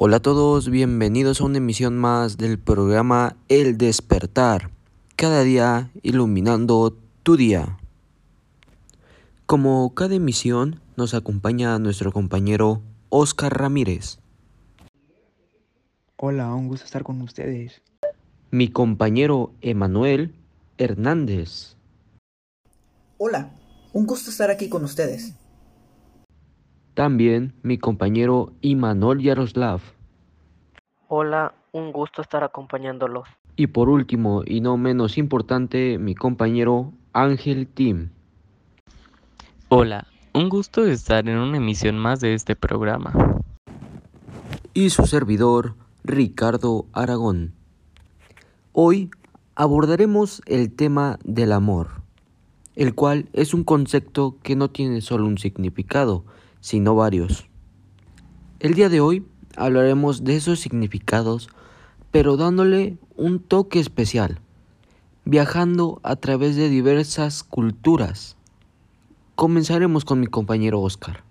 [0.00, 4.70] Hola a todos, bienvenidos a una emisión más del programa El despertar,
[5.16, 7.80] cada día iluminando tu día.
[9.44, 14.20] Como cada emisión nos acompaña nuestro compañero Oscar Ramírez.
[16.16, 17.82] Hola, un gusto estar con ustedes.
[18.52, 20.32] Mi compañero Emanuel
[20.76, 21.74] Hernández.
[23.16, 23.50] Hola,
[23.92, 25.34] un gusto estar aquí con ustedes.
[26.98, 29.80] También mi compañero Imanol Yaroslav.
[31.06, 33.28] Hola, un gusto estar acompañándolos.
[33.54, 38.10] Y por último, y no menos importante, mi compañero Ángel Tim.
[39.68, 43.12] Hola, un gusto estar en una emisión más de este programa.
[44.74, 47.52] Y su servidor, Ricardo Aragón.
[48.72, 49.08] Hoy
[49.54, 52.02] abordaremos el tema del amor,
[52.74, 56.24] el cual es un concepto que no tiene solo un significado,
[56.60, 57.48] sino varios.
[58.60, 59.24] El día de hoy
[59.56, 61.48] hablaremos de esos significados,
[62.10, 64.40] pero dándole un toque especial,
[65.24, 68.36] viajando a través de diversas culturas.
[69.34, 71.22] Comenzaremos con mi compañero Oscar.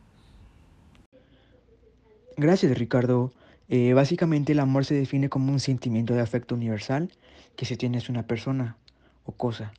[2.37, 3.31] Gracias Ricardo.
[3.69, 7.11] Eh, básicamente el amor se define como un sentimiento de afecto universal
[7.55, 8.77] que se tiene hacia una persona
[9.25, 9.73] o cosa.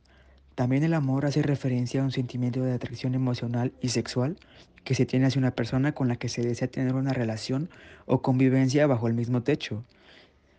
[0.59, 4.35] También el amor hace referencia a un sentimiento de atracción emocional y sexual
[4.83, 7.69] que se tiene hacia una persona con la que se desea tener una relación
[8.05, 9.85] o convivencia bajo el mismo techo.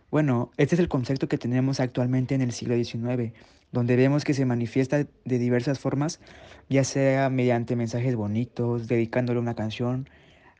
[0.09, 3.31] Bueno, este es el concepto que tenemos actualmente en el siglo XIX,
[3.71, 6.19] donde vemos que se manifiesta de diversas formas,
[6.67, 10.09] ya sea mediante mensajes bonitos, dedicándole una canción,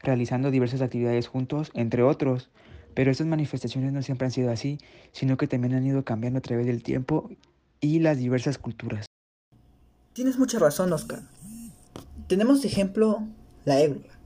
[0.04, 2.52] realizando diversas actividades juntos, entre otros.
[2.94, 4.78] Pero estas manifestaciones no siempre han sido así,
[5.14, 7.32] sino que también han ido cambiando a través del tiempo
[7.80, 9.08] y las diversas culturas.
[10.14, 11.22] Tienes mucha razón, Oscar.
[12.28, 13.24] Tenemos de ejemplo
[13.64, 14.20] la égloga,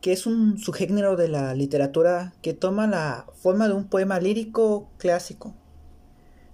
[0.00, 4.88] que es un subgénero de la literatura que toma la forma de un poema lírico
[4.98, 5.52] clásico,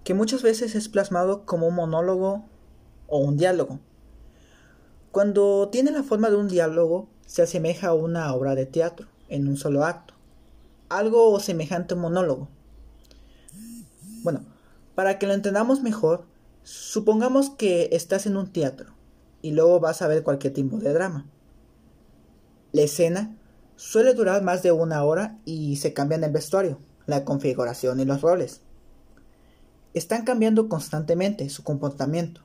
[0.05, 2.47] que muchas veces es plasmado como un monólogo
[3.09, 3.78] o un diálogo.
[5.10, 9.49] Cuando tiene la forma de un diálogo, se asemeja a una obra de teatro en
[9.49, 10.15] un solo acto,
[10.89, 12.49] algo semejante a un monólogo.
[14.22, 14.47] Bueno,
[14.94, 16.25] para que lo entendamos mejor,
[16.62, 18.95] supongamos que estás en un teatro
[19.41, 21.27] y luego vas a ver cualquier tipo de drama.
[22.73, 23.37] La escena
[23.77, 28.21] suele durar más de una hora y se cambian el vestuario, la configuración y los
[28.21, 28.61] roles.
[29.95, 32.43] Están cambiando constantemente su comportamiento.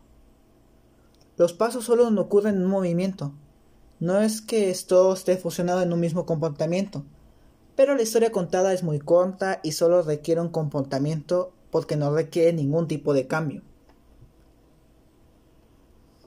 [1.38, 3.33] Los pasos solo no ocurren en un movimiento.
[4.00, 7.06] No es que esto esté fusionado en un mismo comportamiento,
[7.75, 12.53] pero la historia contada es muy corta y solo requiere un comportamiento porque no requiere
[12.53, 13.61] ningún tipo de cambio.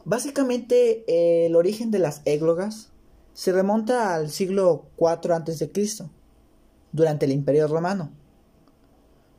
[0.05, 1.05] Básicamente
[1.47, 2.91] el origen de las églogas
[3.34, 5.71] se remonta al siglo IV a.C.,
[6.93, 8.11] durante el Imperio Romano.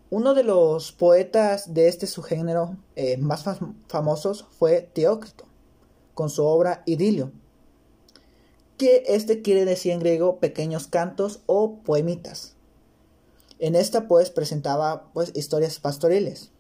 [0.10, 3.46] Uno de los poetas de este subgénero eh, más
[3.88, 5.46] famosos fue Teócrito,
[6.14, 7.32] con su obra Idilio,
[8.78, 12.56] que este quiere decir en griego pequeños cantos o poemitas.
[13.60, 16.52] En esta pues presentaba pues historias pastoriles.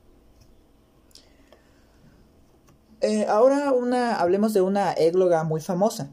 [3.01, 6.12] Eh, ahora una, hablemos de una égloga muy famosa,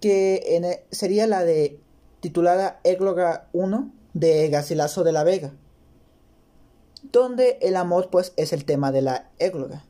[0.00, 1.78] que e, sería la de
[2.20, 5.52] titulada Égloga 1 de Gasilaso de la Vega,
[7.12, 9.84] donde el amor pues es el tema de la égloga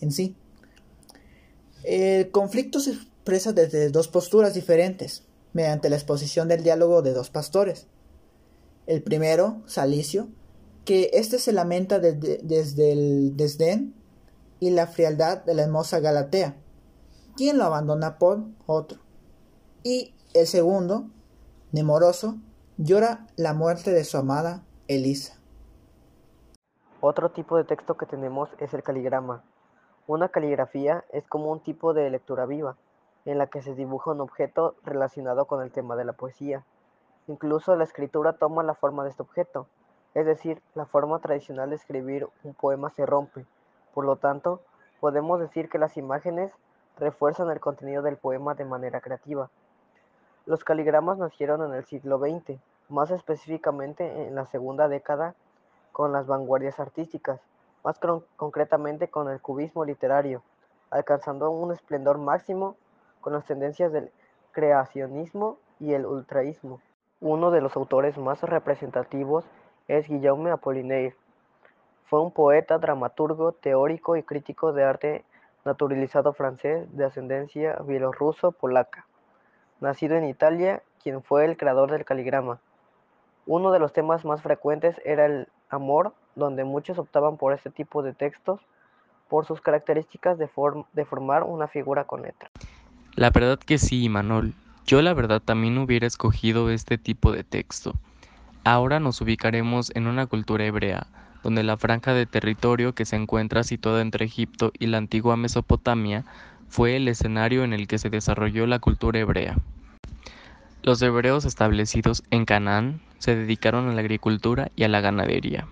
[0.00, 0.36] en sí.
[1.82, 7.30] El conflicto se expresa desde dos posturas diferentes, mediante la exposición del diálogo de dos
[7.30, 7.86] pastores.
[8.86, 10.28] El primero, Salicio,
[10.84, 13.94] que éste se lamenta desde el desdén
[14.64, 16.56] y la frialdad de la hermosa Galatea,
[17.36, 18.98] quien lo abandona por otro.
[19.82, 21.04] Y el segundo,
[21.70, 22.36] Nemoroso,
[22.78, 25.38] llora la muerte de su amada Elisa.
[27.02, 29.44] Otro tipo de texto que tenemos es el caligrama.
[30.06, 32.78] Una caligrafía es como un tipo de lectura viva,
[33.26, 36.64] en la que se dibuja un objeto relacionado con el tema de la poesía.
[37.26, 39.68] Incluso la escritura toma la forma de este objeto,
[40.14, 43.44] es decir, la forma tradicional de escribir un poema se rompe.
[43.94, 44.60] Por lo tanto,
[45.00, 46.52] podemos decir que las imágenes
[46.98, 49.50] refuerzan el contenido del poema de manera creativa.
[50.46, 52.58] Los caligramas nacieron en el siglo XX,
[52.88, 55.34] más específicamente en la segunda década
[55.92, 57.40] con las vanguardias artísticas,
[57.84, 58.00] más
[58.36, 60.42] concretamente con el cubismo literario,
[60.90, 62.76] alcanzando un esplendor máximo
[63.20, 64.10] con las tendencias del
[64.52, 66.80] creacionismo y el ultraísmo.
[67.20, 69.44] Uno de los autores más representativos
[69.88, 71.16] es Guillaume Apollinaire.
[72.04, 75.24] Fue un poeta, dramaturgo, teórico y crítico de arte
[75.64, 79.06] naturalizado francés de ascendencia bielorruso-polaca
[79.84, 82.58] nacido en Italia, quien fue el creador del caligrama.
[83.46, 88.02] Uno de los temas más frecuentes era el amor, donde muchos optaban por este tipo
[88.02, 88.60] de textos
[89.28, 92.50] por sus características de, formar una figura con letra.
[93.14, 94.54] La verdad que sí, Manol.
[94.86, 97.94] Yo la verdad también hubiera escogido este tipo de texto.
[98.64, 101.06] Ahora nos ubicaremos en una cultura hebrea,
[101.42, 106.24] donde la franja de territorio que se encuentra situada entre Egipto y la antigua Mesopotamia
[106.68, 109.58] fue el escenario en el que se desarrolló la cultura hebrea.
[110.82, 115.66] Los hebreos establecidos en Canaán se dedicaron a la agricultura y a la ganadería.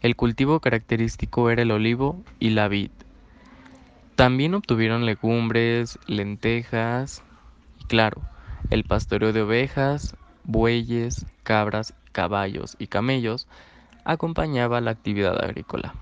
[0.00, 2.90] El cultivo característico era el olivo y la vid.
[4.14, 7.24] También obtuvieron legumbres, lentejas
[7.80, 8.22] y claro,
[8.70, 13.46] el pastoreo de ovejas, bueyes, cabras, caballos y camellos
[14.04, 15.94] acompañaba la actividad agrícola.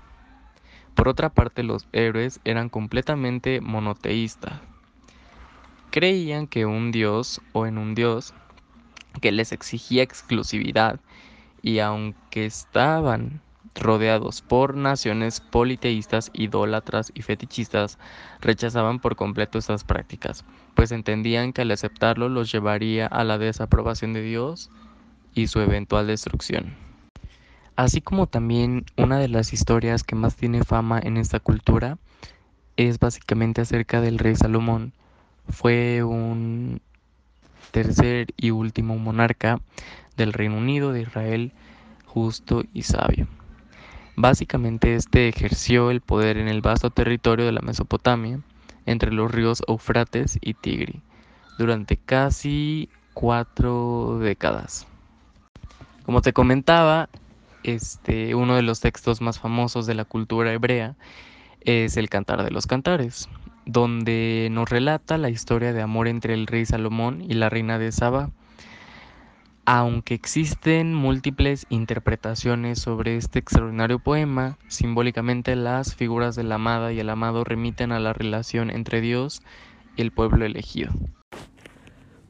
[0.95, 4.61] Por otra parte, los héroes eran completamente monoteístas.
[5.91, 8.33] Creían que un dios o en un dios
[9.21, 10.99] que les exigía exclusividad
[11.61, 13.41] y aunque estaban
[13.75, 17.99] rodeados por naciones politeístas, idólatras y fetichistas,
[18.41, 24.13] rechazaban por completo estas prácticas, pues entendían que al aceptarlo los llevaría a la desaprobación
[24.13, 24.71] de Dios
[25.37, 26.75] y su eventual destrucción.
[27.75, 31.97] Así como también una de las historias que más tiene fama en esta cultura
[32.75, 34.93] es básicamente acerca del rey Salomón.
[35.49, 36.81] Fue un
[37.71, 39.59] tercer y último monarca
[40.15, 41.51] del Reino Unido de Israel,
[42.05, 43.27] justo y sabio.
[44.15, 48.39] Básicamente este ejerció el poder en el vasto territorio de la Mesopotamia,
[48.87, 51.01] entre los ríos Eufrates y Tigri,
[51.59, 54.87] durante casi cuatro décadas.
[56.07, 57.09] Como te comentaba,
[57.63, 60.95] este, uno de los textos más famosos de la cultura hebrea
[61.59, 63.27] es el Cantar de los Cantares,
[63.65, 67.91] donde nos relata la historia de amor entre el rey Salomón y la reina de
[67.91, 68.31] Saba,
[69.65, 77.01] aunque existen múltiples interpretaciones sobre este extraordinario poema, simbólicamente las figuras de la amada y
[77.01, 79.41] el amado remiten a la relación entre Dios
[79.97, 80.93] y el pueblo elegido.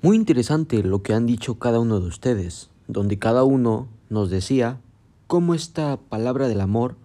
[0.01, 4.79] Muy interesante lo que han dicho cada uno de ustedes, donde cada uno nos decía
[5.27, 6.95] cómo esta palabra del amor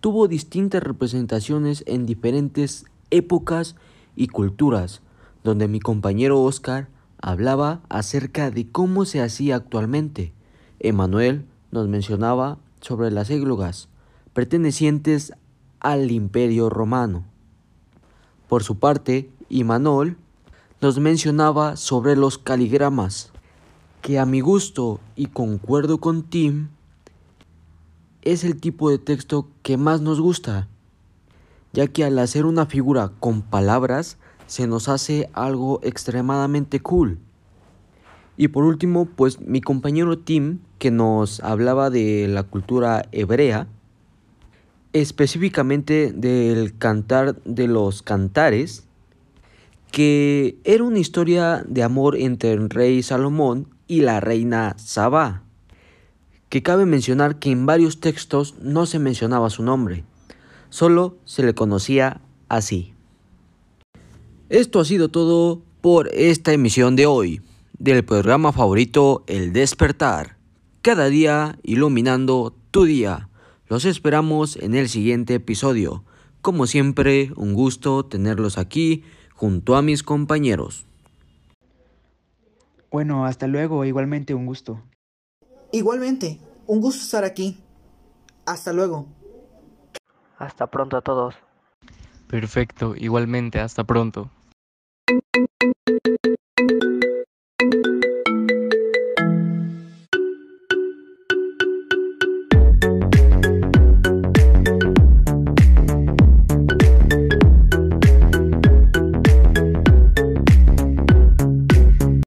[0.00, 3.76] tuvo distintas representaciones en diferentes épocas
[4.16, 5.02] y culturas,
[5.44, 6.88] donde mi compañero Oscar
[7.20, 10.32] hablaba acerca de cómo se hacía actualmente.
[10.80, 13.88] Emanuel nos mencionaba sobre las églogas,
[14.32, 15.32] pertenecientes
[15.80, 17.24] al imperio romano.
[18.48, 20.16] Por su parte, Imanol
[20.80, 23.32] nos mencionaba sobre los caligramas,
[24.02, 26.68] que a mi gusto y concuerdo con Tim,
[28.22, 30.68] es el tipo de texto que más nos gusta,
[31.72, 37.18] ya que al hacer una figura con palabras, se nos hace algo extremadamente cool.
[38.36, 43.66] Y por último, pues mi compañero Tim, que nos hablaba de la cultura hebrea,
[44.92, 48.84] específicamente del cantar de los cantares,
[49.90, 55.42] que era una historia de amor entre el rey Salomón y la reina Sabá,
[56.48, 60.04] que cabe mencionar que en varios textos no se mencionaba su nombre,
[60.70, 62.94] solo se le conocía así.
[64.48, 67.42] Esto ha sido todo por esta emisión de hoy
[67.78, 70.36] del programa favorito El despertar.
[70.82, 73.28] Cada día iluminando tu día.
[73.68, 76.02] Los esperamos en el siguiente episodio.
[76.40, 79.02] Como siempre, un gusto tenerlos aquí
[79.34, 80.86] junto a mis compañeros.
[82.90, 84.82] Bueno, hasta luego, igualmente un gusto.
[85.72, 87.62] Igualmente, un gusto estar aquí.
[88.46, 89.06] Hasta luego.
[90.38, 91.34] Hasta pronto a todos.
[92.28, 94.30] Perfecto, igualmente, hasta pronto.